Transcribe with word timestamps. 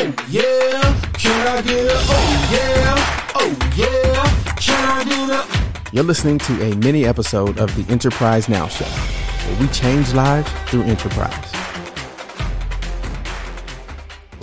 Oh 0.00 0.14
yeah, 0.28 1.00
can 1.14 1.46
I 1.46 1.62
get 1.62 1.86
a 1.86 1.96
oh 1.96 2.48
yeah, 2.52 3.32
oh 3.34 3.50
yeah, 3.76 4.54
can 4.56 4.84
I 4.88 5.04
get 5.04 5.90
a? 5.90 5.94
You're 5.94 6.04
listening 6.04 6.38
to 6.38 6.62
a 6.62 6.76
mini 6.76 7.04
episode 7.04 7.58
of 7.58 7.74
the 7.74 7.90
Enterprise 7.92 8.48
Now 8.48 8.68
Show, 8.68 8.84
where 8.84 9.60
we 9.60 9.66
change 9.68 10.12
lives 10.14 10.50
through 10.66 10.82
enterprise. 10.82 11.57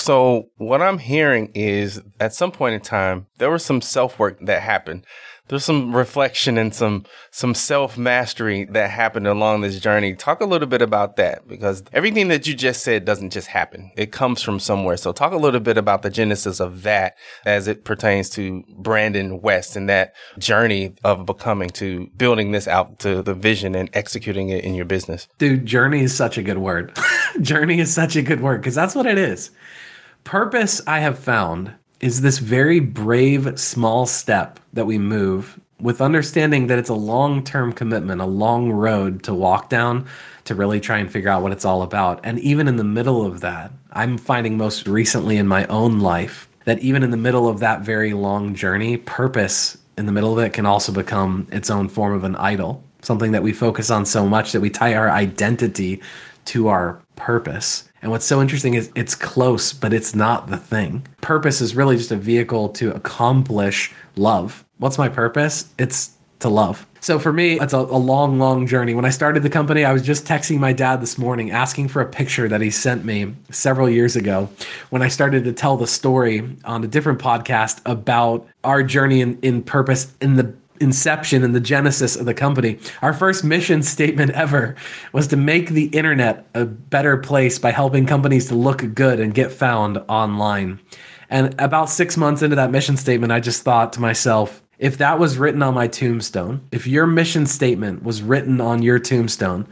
So, 0.00 0.48
what 0.56 0.80
I'm 0.80 0.98
hearing 0.98 1.52
is 1.54 2.00
at 2.18 2.34
some 2.34 2.52
point 2.52 2.74
in 2.74 2.80
time, 2.80 3.26
there 3.36 3.50
was 3.50 3.64
some 3.64 3.82
self 3.82 4.18
work 4.18 4.38
that 4.40 4.62
happened 4.62 5.04
there's 5.50 5.64
some 5.64 5.94
reflection 5.94 6.56
and 6.56 6.72
some 6.72 7.04
some 7.32 7.54
self 7.56 7.98
mastery 7.98 8.66
that 8.66 8.88
happened 8.90 9.26
along 9.26 9.60
this 9.60 9.80
journey. 9.80 10.14
Talk 10.14 10.40
a 10.40 10.44
little 10.44 10.68
bit 10.68 10.80
about 10.80 11.16
that 11.16 11.46
because 11.48 11.82
everything 11.92 12.28
that 12.28 12.46
you 12.46 12.54
just 12.54 12.84
said 12.84 13.04
doesn't 13.04 13.30
just 13.30 13.48
happen. 13.48 13.90
It 13.96 14.12
comes 14.12 14.42
from 14.42 14.60
somewhere. 14.60 14.96
So 14.96 15.10
talk 15.10 15.32
a 15.32 15.36
little 15.36 15.58
bit 15.58 15.76
about 15.76 16.02
the 16.02 16.10
genesis 16.10 16.60
of 16.60 16.84
that 16.84 17.16
as 17.44 17.66
it 17.66 17.84
pertains 17.84 18.30
to 18.30 18.62
Brandon 18.78 19.40
West 19.40 19.74
and 19.74 19.88
that 19.88 20.14
journey 20.38 20.94
of 21.02 21.26
becoming 21.26 21.70
to 21.70 22.06
building 22.16 22.52
this 22.52 22.68
out 22.68 23.00
to 23.00 23.20
the 23.20 23.34
vision 23.34 23.74
and 23.74 23.90
executing 23.92 24.50
it 24.50 24.62
in 24.62 24.76
your 24.76 24.84
business. 24.84 25.26
Dude, 25.38 25.66
journey 25.66 26.04
is 26.04 26.16
such 26.16 26.38
a 26.38 26.44
good 26.44 26.58
word. 26.58 26.96
journey 27.40 27.80
is 27.80 27.92
such 27.92 28.14
a 28.14 28.22
good 28.22 28.40
word 28.40 28.60
because 28.60 28.76
that's 28.76 28.94
what 28.94 29.06
it 29.06 29.18
is. 29.18 29.50
Purpose, 30.24 30.80
I 30.86 31.00
have 31.00 31.18
found, 31.18 31.72
is 32.00 32.20
this 32.20 32.38
very 32.38 32.80
brave 32.80 33.58
small 33.58 34.06
step 34.06 34.60
that 34.72 34.86
we 34.86 34.98
move 34.98 35.58
with 35.80 36.00
understanding 36.00 36.66
that 36.66 36.78
it's 36.78 36.90
a 36.90 36.94
long 36.94 37.42
term 37.42 37.72
commitment, 37.72 38.20
a 38.20 38.26
long 38.26 38.70
road 38.70 39.22
to 39.24 39.34
walk 39.34 39.68
down 39.68 40.06
to 40.44 40.54
really 40.54 40.80
try 40.80 40.98
and 40.98 41.10
figure 41.10 41.30
out 41.30 41.42
what 41.42 41.52
it's 41.52 41.64
all 41.64 41.82
about. 41.82 42.20
And 42.22 42.38
even 42.40 42.68
in 42.68 42.76
the 42.76 42.84
middle 42.84 43.24
of 43.24 43.40
that, 43.40 43.72
I'm 43.92 44.18
finding 44.18 44.56
most 44.56 44.86
recently 44.86 45.36
in 45.36 45.46
my 45.46 45.66
own 45.66 46.00
life 46.00 46.48
that 46.64 46.78
even 46.80 47.02
in 47.02 47.10
the 47.10 47.16
middle 47.16 47.48
of 47.48 47.60
that 47.60 47.80
very 47.80 48.12
long 48.12 48.54
journey, 48.54 48.96
purpose 48.98 49.78
in 49.96 50.06
the 50.06 50.12
middle 50.12 50.38
of 50.38 50.44
it 50.44 50.52
can 50.52 50.66
also 50.66 50.92
become 50.92 51.46
its 51.50 51.70
own 51.70 51.88
form 51.88 52.14
of 52.14 52.24
an 52.24 52.36
idol, 52.36 52.84
something 53.02 53.32
that 53.32 53.42
we 53.42 53.52
focus 53.52 53.90
on 53.90 54.04
so 54.06 54.26
much 54.26 54.52
that 54.52 54.60
we 54.60 54.70
tie 54.70 54.94
our 54.94 55.10
identity 55.10 56.00
to 56.46 56.68
our 56.68 57.00
purpose. 57.16 57.89
And 58.02 58.10
what's 58.10 58.24
so 58.24 58.40
interesting 58.40 58.74
is 58.74 58.90
it's 58.94 59.14
close, 59.14 59.72
but 59.72 59.92
it's 59.92 60.14
not 60.14 60.48
the 60.48 60.56
thing. 60.56 61.06
Purpose 61.20 61.60
is 61.60 61.76
really 61.76 61.96
just 61.96 62.10
a 62.10 62.16
vehicle 62.16 62.70
to 62.70 62.94
accomplish 62.94 63.92
love. 64.16 64.64
What's 64.78 64.98
my 64.98 65.08
purpose? 65.08 65.72
It's 65.78 66.12
to 66.40 66.48
love. 66.48 66.86
So 67.00 67.18
for 67.18 67.32
me, 67.32 67.58
it's 67.58 67.72
a, 67.72 67.78
a, 67.78 67.80
long, 67.80 68.38
long 68.38 68.66
journey. 68.66 68.94
When 68.94 69.06
I 69.06 69.10
started 69.10 69.42
the 69.42 69.50
company, 69.50 69.84
I 69.84 69.92
was 69.92 70.02
just 70.02 70.26
texting 70.26 70.58
my 70.58 70.72
dad 70.72 71.00
this 71.00 71.16
morning 71.16 71.50
asking 71.50 71.88
for 71.88 72.02
a 72.02 72.06
picture 72.06 72.46
that 72.48 72.60
he 72.60 72.70
sent 72.70 73.04
me 73.04 73.34
several 73.50 73.88
years 73.88 74.16
ago 74.16 74.50
when 74.90 75.00
I 75.00 75.08
started 75.08 75.44
to 75.44 75.52
tell 75.52 75.78
the 75.78 75.86
story 75.86 76.56
on 76.64 76.84
a 76.84 76.86
different 76.86 77.18
podcast 77.18 77.80
about 77.86 78.46
our 78.64 78.82
journey 78.82 79.22
in, 79.22 79.38
in 79.40 79.62
purpose 79.62 80.12
in 80.20 80.36
the 80.36 80.54
inception 80.80 81.44
and 81.44 81.54
the 81.54 81.60
genesis 81.60 82.16
of 82.16 82.26
the 82.26 82.34
company. 82.34 82.78
Our 83.02 83.12
first 83.12 83.44
mission 83.44 83.82
statement 83.82 84.32
ever 84.32 84.74
was 85.12 85.28
to 85.28 85.36
make 85.36 85.70
the 85.70 85.86
internet 85.86 86.46
a 86.54 86.64
better 86.64 87.16
place 87.16 87.58
by 87.58 87.70
helping 87.70 88.06
companies 88.06 88.48
to 88.48 88.54
look 88.54 88.94
good 88.94 89.20
and 89.20 89.34
get 89.34 89.52
found 89.52 89.98
online. 90.08 90.80
And 91.28 91.54
about 91.60 91.90
six 91.90 92.16
months 92.16 92.42
into 92.42 92.56
that 92.56 92.70
mission 92.70 92.96
statement, 92.96 93.32
I 93.32 93.40
just 93.40 93.62
thought 93.62 93.92
to 93.92 94.00
myself, 94.00 94.62
if 94.78 94.98
that 94.98 95.18
was 95.18 95.38
written 95.38 95.62
on 95.62 95.74
my 95.74 95.86
tombstone, 95.86 96.66
if 96.72 96.86
your 96.86 97.06
mission 97.06 97.46
statement 97.46 98.02
was 98.02 98.22
written 98.22 98.60
on 98.60 98.82
your 98.82 98.98
tombstone, 98.98 99.68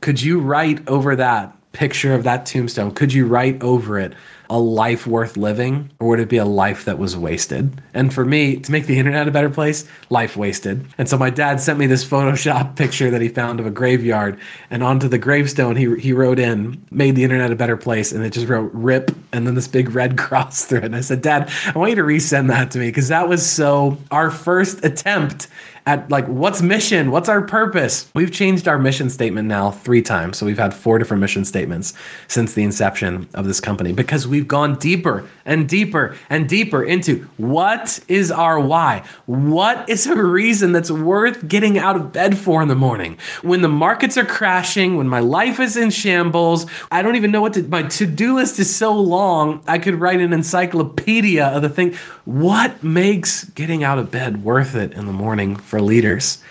could 0.00 0.22
you 0.22 0.38
write 0.38 0.86
over 0.88 1.16
that 1.16 1.56
picture 1.72 2.14
of 2.14 2.24
that 2.24 2.46
tombstone? 2.46 2.92
Could 2.92 3.12
you 3.12 3.26
write 3.26 3.62
over 3.62 3.98
it 3.98 4.14
a 4.48 4.58
life 4.58 5.06
worth 5.06 5.36
living 5.36 5.88
or 6.00 6.08
would 6.08 6.18
it 6.18 6.28
be 6.28 6.36
a 6.36 6.44
life 6.44 6.84
that 6.84 6.98
was 6.98 7.16
wasted? 7.16 7.80
And 7.94 8.12
for 8.12 8.24
me, 8.24 8.56
to 8.56 8.72
make 8.72 8.86
the 8.86 8.98
internet 8.98 9.28
a 9.28 9.30
better 9.30 9.48
place, 9.48 9.86
life 10.10 10.36
wasted. 10.36 10.84
And 10.98 11.08
so 11.08 11.16
my 11.16 11.30
dad 11.30 11.60
sent 11.60 11.78
me 11.78 11.86
this 11.86 12.04
Photoshop 12.04 12.74
picture 12.76 13.10
that 13.10 13.20
he 13.20 13.28
found 13.28 13.60
of 13.60 13.66
a 13.66 13.70
graveyard. 13.70 14.38
And 14.70 14.82
onto 14.82 15.06
the 15.06 15.18
gravestone, 15.18 15.76
he, 15.76 15.94
he 16.00 16.12
wrote 16.12 16.40
in, 16.40 16.84
made 16.90 17.14
the 17.14 17.22
internet 17.22 17.52
a 17.52 17.56
better 17.56 17.76
place. 17.76 18.10
And 18.10 18.24
it 18.24 18.32
just 18.32 18.48
wrote 18.48 18.72
RIP 18.74 19.14
and 19.32 19.46
then 19.46 19.54
this 19.54 19.68
big 19.68 19.94
red 19.94 20.18
cross 20.18 20.64
through 20.64 20.78
it. 20.78 20.84
And 20.86 20.96
I 20.96 21.00
said, 21.00 21.22
Dad, 21.22 21.50
I 21.72 21.78
want 21.78 21.90
you 21.90 21.96
to 21.96 22.02
resend 22.02 22.48
that 22.48 22.72
to 22.72 22.78
me 22.78 22.88
because 22.88 23.08
that 23.08 23.28
was 23.28 23.48
so 23.48 23.98
our 24.10 24.32
first 24.32 24.84
attempt 24.84 25.46
at 25.90 26.08
like 26.10 26.26
what's 26.26 26.62
mission? 26.62 27.10
What's 27.10 27.28
our 27.28 27.42
purpose? 27.42 28.08
We've 28.14 28.30
changed 28.30 28.68
our 28.68 28.78
mission 28.78 29.10
statement 29.10 29.48
now 29.48 29.72
three 29.72 30.02
times. 30.02 30.38
So 30.38 30.46
we've 30.46 30.58
had 30.58 30.72
four 30.72 30.98
different 30.98 31.20
mission 31.20 31.44
statements 31.44 31.94
since 32.28 32.54
the 32.54 32.62
inception 32.62 33.28
of 33.34 33.44
this 33.44 33.60
company 33.60 33.92
because 33.92 34.26
we've 34.28 34.46
gone 34.46 34.76
deeper 34.76 35.28
and 35.44 35.68
deeper 35.68 36.16
and 36.28 36.48
deeper 36.48 36.84
into 36.84 37.28
what 37.36 37.98
is 38.06 38.30
our 38.30 38.60
why? 38.60 39.02
What 39.26 39.88
is 39.88 40.06
a 40.06 40.22
reason 40.22 40.70
that's 40.72 40.90
worth 40.90 41.48
getting 41.48 41.76
out 41.76 41.96
of 41.96 42.12
bed 42.12 42.38
for 42.38 42.62
in 42.62 42.68
the 42.68 42.76
morning? 42.76 43.18
When 43.42 43.62
the 43.62 43.68
markets 43.68 44.16
are 44.16 44.24
crashing 44.24 44.96
when 44.96 45.08
my 45.08 45.20
life 45.20 45.58
is 45.58 45.76
in 45.76 45.90
shambles 45.90 46.66
i 46.90 47.02
don't 47.02 47.16
even 47.16 47.30
know 47.30 47.40
what 47.40 47.52
to 47.54 47.62
my 47.64 47.82
to-do 47.82 48.34
list 48.34 48.58
is 48.58 48.74
so 48.74 48.92
long 48.92 49.62
i 49.66 49.78
could 49.78 49.94
write 49.94 50.20
an 50.20 50.32
encyclopedia 50.32 51.46
of 51.46 51.62
the 51.62 51.68
thing. 51.68 51.94
What 52.24 52.82
makes 52.82 53.44
getting 53.44 53.82
out 53.82 53.98
of 53.98 54.10
bed 54.10 54.44
worth 54.44 54.74
it 54.74 54.92
in 54.92 55.06
the 55.06 55.12
morning 55.12 55.56
for 55.56 55.79
leaders 55.82 56.42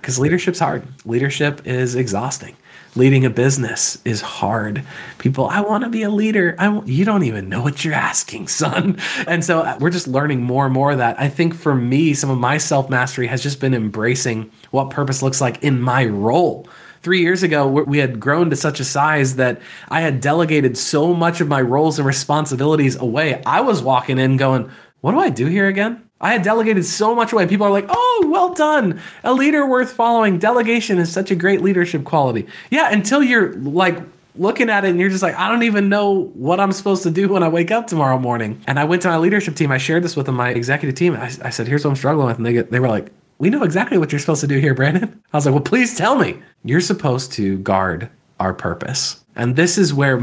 because 0.00 0.18
leadership's 0.18 0.58
hard. 0.58 0.86
Leadership 1.04 1.66
is 1.66 1.94
exhausting. 1.94 2.56
Leading 2.96 3.24
a 3.24 3.30
business 3.30 3.98
is 4.04 4.22
hard. 4.22 4.82
People, 5.18 5.46
I 5.46 5.60
want 5.60 5.84
to 5.84 5.90
be 5.90 6.02
a 6.02 6.10
leader. 6.10 6.56
I 6.58 6.80
you 6.84 7.04
don't 7.04 7.24
even 7.24 7.48
know 7.48 7.62
what 7.62 7.84
you're 7.84 7.94
asking, 7.94 8.48
son. 8.48 8.98
And 9.26 9.44
so 9.44 9.60
uh, 9.60 9.76
we're 9.78 9.90
just 9.90 10.08
learning 10.08 10.42
more 10.42 10.64
and 10.64 10.74
more 10.74 10.92
of 10.92 10.98
that. 10.98 11.20
I 11.20 11.28
think 11.28 11.54
for 11.54 11.74
me, 11.74 12.14
some 12.14 12.30
of 12.30 12.38
my 12.38 12.58
self 12.58 12.88
mastery 12.88 13.26
has 13.26 13.42
just 13.42 13.60
been 13.60 13.74
embracing 13.74 14.50
what 14.70 14.90
purpose 14.90 15.22
looks 15.22 15.40
like 15.40 15.62
in 15.62 15.80
my 15.80 16.06
role 16.06 16.66
three 17.02 17.20
years 17.20 17.42
ago, 17.42 17.66
we 17.66 17.98
had 17.98 18.18
grown 18.18 18.50
to 18.50 18.56
such 18.56 18.80
a 18.80 18.84
size 18.84 19.36
that 19.36 19.60
I 19.88 20.00
had 20.00 20.20
delegated 20.20 20.76
so 20.76 21.14
much 21.14 21.40
of 21.40 21.48
my 21.48 21.60
roles 21.60 21.98
and 21.98 22.06
responsibilities 22.06 22.96
away. 22.96 23.40
I 23.46 23.60
was 23.60 23.82
walking 23.82 24.18
in 24.18 24.36
going, 24.36 24.70
What 25.00 25.12
do 25.12 25.20
I 25.20 25.30
do 25.30 25.46
here 25.46 25.68
again? 25.68 26.07
I 26.20 26.32
had 26.32 26.42
delegated 26.42 26.84
so 26.84 27.14
much 27.14 27.32
away. 27.32 27.46
People 27.46 27.66
are 27.66 27.70
like, 27.70 27.86
oh, 27.88 28.28
well 28.30 28.52
done. 28.54 29.00
A 29.22 29.32
leader 29.32 29.66
worth 29.66 29.92
following. 29.92 30.38
Delegation 30.38 30.98
is 30.98 31.12
such 31.12 31.30
a 31.30 31.36
great 31.36 31.62
leadership 31.62 32.04
quality. 32.04 32.46
Yeah, 32.70 32.90
until 32.92 33.22
you're 33.22 33.54
like 33.54 33.98
looking 34.34 34.70
at 34.70 34.84
it 34.84 34.90
and 34.90 34.98
you're 35.00 35.10
just 35.10 35.22
like, 35.22 35.36
I 35.36 35.48
don't 35.48 35.62
even 35.62 35.88
know 35.88 36.24
what 36.34 36.60
I'm 36.60 36.72
supposed 36.72 37.02
to 37.04 37.10
do 37.10 37.28
when 37.28 37.42
I 37.42 37.48
wake 37.48 37.70
up 37.70 37.86
tomorrow 37.86 38.18
morning. 38.18 38.60
And 38.66 38.78
I 38.78 38.84
went 38.84 39.02
to 39.02 39.08
my 39.08 39.18
leadership 39.18 39.54
team. 39.54 39.70
I 39.70 39.78
shared 39.78 40.02
this 40.02 40.16
with 40.16 40.26
them, 40.26 40.36
my 40.36 40.50
executive 40.50 40.96
team. 40.96 41.14
I, 41.14 41.30
I 41.42 41.50
said, 41.50 41.68
here's 41.68 41.84
what 41.84 41.90
I'm 41.90 41.96
struggling 41.96 42.26
with. 42.26 42.36
And 42.38 42.46
they, 42.46 42.58
they 42.58 42.80
were 42.80 42.88
like, 42.88 43.10
we 43.38 43.50
know 43.50 43.62
exactly 43.62 43.98
what 43.98 44.10
you're 44.10 44.18
supposed 44.18 44.40
to 44.40 44.48
do 44.48 44.58
here, 44.58 44.74
Brandon. 44.74 45.22
I 45.32 45.36
was 45.36 45.46
like, 45.46 45.54
well, 45.54 45.62
please 45.62 45.96
tell 45.96 46.18
me. 46.18 46.42
You're 46.64 46.80
supposed 46.80 47.32
to 47.32 47.58
guard 47.58 48.10
our 48.40 48.52
purpose. 48.52 49.24
And 49.36 49.54
this 49.54 49.78
is 49.78 49.94
where 49.94 50.20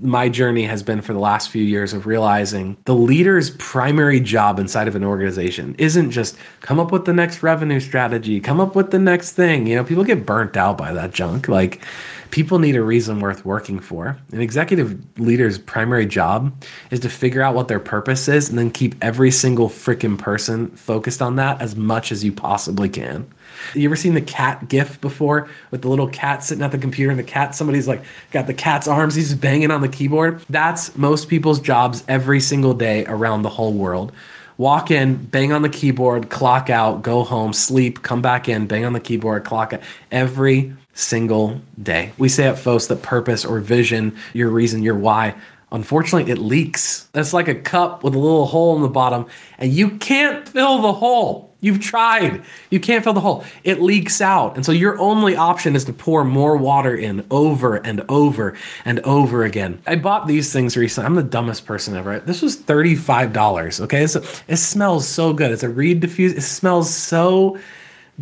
my 0.00 0.28
journey 0.28 0.64
has 0.64 0.82
been 0.82 1.00
for 1.00 1.12
the 1.12 1.18
last 1.18 1.50
few 1.50 1.62
years 1.62 1.92
of 1.92 2.06
realizing 2.06 2.76
the 2.84 2.94
leader's 2.94 3.50
primary 3.50 4.20
job 4.20 4.58
inside 4.58 4.88
of 4.88 4.96
an 4.96 5.04
organization 5.04 5.74
isn't 5.78 6.10
just 6.10 6.36
come 6.60 6.78
up 6.78 6.92
with 6.92 7.04
the 7.04 7.12
next 7.12 7.42
revenue 7.42 7.80
strategy, 7.80 8.40
come 8.40 8.60
up 8.60 8.74
with 8.74 8.90
the 8.90 8.98
next 8.98 9.32
thing. 9.32 9.66
You 9.66 9.76
know, 9.76 9.84
people 9.84 10.04
get 10.04 10.26
burnt 10.26 10.56
out 10.56 10.78
by 10.78 10.92
that 10.92 11.12
junk. 11.12 11.48
Like, 11.48 11.82
people 12.30 12.58
need 12.58 12.76
a 12.76 12.82
reason 12.82 13.20
worth 13.20 13.44
working 13.44 13.80
for. 13.80 14.18
An 14.32 14.40
executive 14.40 14.98
leader's 15.18 15.58
primary 15.58 16.06
job 16.06 16.52
is 16.90 17.00
to 17.00 17.08
figure 17.08 17.42
out 17.42 17.54
what 17.54 17.68
their 17.68 17.80
purpose 17.80 18.28
is 18.28 18.48
and 18.48 18.58
then 18.58 18.70
keep 18.70 18.94
every 19.02 19.30
single 19.30 19.68
freaking 19.68 20.18
person 20.18 20.68
focused 20.70 21.22
on 21.22 21.36
that 21.36 21.60
as 21.60 21.76
much 21.76 22.12
as 22.12 22.24
you 22.24 22.32
possibly 22.32 22.88
can. 22.88 23.26
You 23.74 23.88
ever 23.88 23.96
seen 23.96 24.14
the 24.14 24.20
cat 24.20 24.68
gif 24.68 25.00
before 25.00 25.48
with 25.70 25.82
the 25.82 25.88
little 25.88 26.08
cat 26.08 26.44
sitting 26.44 26.62
at 26.62 26.72
the 26.72 26.78
computer 26.78 27.10
and 27.10 27.18
the 27.18 27.24
cat, 27.24 27.54
somebody's 27.54 27.88
like 27.88 28.02
got 28.30 28.46
the 28.46 28.54
cat's 28.54 28.88
arms, 28.88 29.14
he's 29.14 29.34
banging 29.34 29.70
on 29.70 29.80
the 29.80 29.88
keyboard? 29.96 30.44
That's 30.48 30.96
most 30.96 31.28
people's 31.28 31.60
jobs 31.60 32.04
every 32.06 32.40
single 32.40 32.74
day 32.74 33.04
around 33.06 33.42
the 33.42 33.48
whole 33.48 33.72
world. 33.72 34.12
Walk 34.58 34.90
in, 34.90 35.16
bang 35.16 35.52
on 35.52 35.62
the 35.62 35.68
keyboard, 35.68 36.30
clock 36.30 36.70
out, 36.70 37.02
go 37.02 37.24
home, 37.24 37.52
sleep, 37.52 38.02
come 38.02 38.22
back 38.22 38.48
in, 38.48 38.66
bang 38.66 38.84
on 38.84 38.94
the 38.94 39.00
keyboard, 39.00 39.44
clock 39.44 39.72
out. 39.74 39.80
Every 40.10 40.74
single 40.94 41.60
day. 41.80 42.12
We 42.16 42.30
say 42.30 42.46
at 42.46 42.58
FOS 42.58 42.86
that 42.86 43.02
purpose 43.02 43.44
or 43.44 43.60
vision, 43.60 44.16
your 44.32 44.48
reason, 44.48 44.82
your 44.82 44.94
why, 44.94 45.34
unfortunately, 45.70 46.30
it 46.30 46.38
leaks. 46.38 47.08
It's 47.14 47.32
like 47.32 47.48
a 47.48 47.54
cup 47.54 48.02
with 48.02 48.14
a 48.14 48.18
little 48.18 48.46
hole 48.46 48.76
in 48.76 48.82
the 48.82 48.88
bottom, 48.88 49.26
and 49.58 49.72
you 49.72 49.90
can't 49.98 50.48
fill 50.48 50.82
the 50.82 50.92
hole. 50.92 51.54
You've 51.60 51.80
tried. 51.80 52.44
You 52.70 52.78
can't 52.78 53.02
fill 53.02 53.14
the 53.14 53.20
hole. 53.20 53.42
It 53.64 53.80
leaks 53.80 54.20
out. 54.20 54.56
And 54.56 54.64
so 54.64 54.72
your 54.72 54.98
only 55.00 55.34
option 55.34 55.74
is 55.74 55.84
to 55.86 55.92
pour 55.92 56.22
more 56.22 56.56
water 56.56 56.94
in 56.94 57.26
over 57.30 57.76
and 57.76 58.04
over 58.08 58.54
and 58.84 59.00
over 59.00 59.42
again. 59.42 59.80
I 59.86 59.96
bought 59.96 60.28
these 60.28 60.52
things 60.52 60.76
recently. 60.76 61.06
I'm 61.06 61.14
the 61.14 61.22
dumbest 61.22 61.64
person 61.64 61.96
ever. 61.96 62.20
This 62.20 62.42
was 62.42 62.56
$35. 62.56 63.80
Okay. 63.80 64.06
So 64.06 64.22
it 64.46 64.58
smells 64.58 65.08
so 65.08 65.32
good. 65.32 65.50
It's 65.50 65.62
a 65.62 65.68
reed 65.68 66.00
diffuse. 66.00 66.34
It 66.34 66.42
smells 66.42 66.94
so 66.94 67.58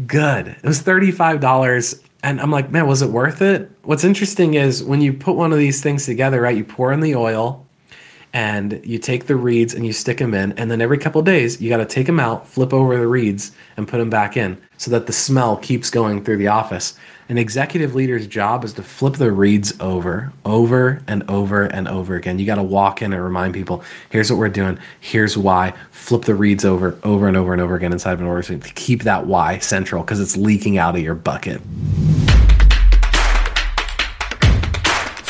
good. 0.06 0.48
It 0.48 0.64
was 0.64 0.82
$35. 0.82 2.00
And 2.24 2.40
I'm 2.40 2.50
like, 2.50 2.70
man, 2.70 2.86
was 2.86 3.02
it 3.02 3.10
worth 3.10 3.42
it? 3.42 3.70
What's 3.82 4.02
interesting 4.02 4.54
is 4.54 4.82
when 4.82 5.02
you 5.02 5.12
put 5.12 5.36
one 5.36 5.52
of 5.52 5.58
these 5.58 5.82
things 5.82 6.06
together, 6.06 6.40
right? 6.40 6.56
You 6.56 6.64
pour 6.64 6.90
in 6.90 7.00
the 7.00 7.14
oil, 7.14 7.64
and 8.34 8.80
you 8.84 8.98
take 8.98 9.26
the 9.26 9.36
reeds 9.36 9.72
and 9.72 9.86
you 9.86 9.92
stick 9.92 10.18
them 10.18 10.34
in 10.34 10.52
and 10.54 10.68
then 10.68 10.82
every 10.82 10.98
couple 10.98 11.22
days 11.22 11.62
you 11.62 11.70
got 11.70 11.76
to 11.76 11.86
take 11.86 12.06
them 12.06 12.18
out 12.18 12.46
flip 12.46 12.74
over 12.74 12.98
the 12.98 13.06
reeds 13.06 13.52
and 13.76 13.86
put 13.86 13.98
them 13.98 14.10
back 14.10 14.36
in 14.36 14.60
so 14.76 14.90
that 14.90 15.06
the 15.06 15.12
smell 15.12 15.56
keeps 15.56 15.88
going 15.88 16.22
through 16.22 16.36
the 16.36 16.48
office 16.48 16.98
an 17.28 17.38
executive 17.38 17.94
leader's 17.94 18.26
job 18.26 18.64
is 18.64 18.72
to 18.72 18.82
flip 18.82 19.14
the 19.14 19.30
reeds 19.30 19.72
over 19.78 20.32
over 20.44 21.00
and 21.06 21.22
over 21.30 21.62
and 21.62 21.86
over 21.86 22.16
again 22.16 22.40
you 22.40 22.44
got 22.44 22.56
to 22.56 22.62
walk 22.62 23.00
in 23.00 23.12
and 23.12 23.22
remind 23.22 23.54
people 23.54 23.84
here's 24.10 24.32
what 24.32 24.38
we're 24.38 24.48
doing 24.48 24.76
here's 25.00 25.38
why 25.38 25.72
flip 25.92 26.22
the 26.22 26.34
reeds 26.34 26.64
over 26.64 26.98
over 27.04 27.28
and 27.28 27.36
over 27.36 27.52
and 27.52 27.62
over 27.62 27.76
again 27.76 27.92
inside 27.92 28.14
of 28.14 28.20
an 28.20 28.26
organization 28.26 28.60
to 28.60 28.72
keep 28.74 29.04
that 29.04 29.26
why 29.26 29.58
central 29.58 30.02
because 30.02 30.18
it's 30.18 30.36
leaking 30.36 30.76
out 30.76 30.96
of 30.96 31.02
your 31.02 31.14
bucket 31.14 31.62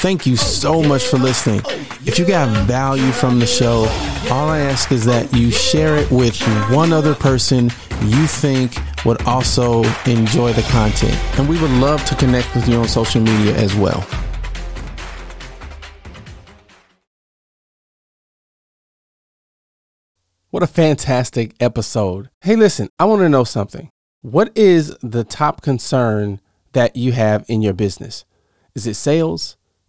Thank 0.04 0.26
you 0.26 0.36
so 0.36 0.82
much 0.82 1.06
for 1.06 1.16
listening. 1.16 1.62
If 2.04 2.18
you 2.18 2.26
got 2.26 2.66
value 2.66 3.10
from 3.10 3.38
the 3.38 3.46
show, 3.46 3.86
all 4.30 4.50
I 4.50 4.58
ask 4.58 4.92
is 4.92 5.06
that 5.06 5.32
you 5.32 5.50
share 5.50 5.96
it 5.96 6.10
with 6.10 6.38
one 6.70 6.92
other 6.92 7.14
person 7.14 7.70
you 8.02 8.26
think 8.26 8.76
would 9.06 9.22
also 9.22 9.82
enjoy 10.04 10.52
the 10.52 10.60
content. 10.70 11.14
And 11.38 11.48
we 11.48 11.58
would 11.58 11.70
love 11.70 12.04
to 12.04 12.14
connect 12.16 12.54
with 12.54 12.68
you 12.68 12.76
on 12.80 12.86
social 12.86 13.22
media 13.22 13.56
as 13.56 13.74
well. 13.74 14.02
What 20.50 20.62
a 20.62 20.66
fantastic 20.66 21.54
episode. 21.60 22.28
Hey, 22.42 22.56
listen, 22.56 22.90
I 22.98 23.06
want 23.06 23.22
to 23.22 23.30
know 23.30 23.44
something. 23.44 23.88
What 24.20 24.54
is 24.54 24.94
the 24.98 25.24
top 25.24 25.62
concern 25.62 26.42
that 26.72 26.94
you 26.94 27.12
have 27.12 27.46
in 27.48 27.62
your 27.62 27.72
business? 27.72 28.26
Is 28.74 28.86
it 28.86 28.96
sales? 28.96 29.56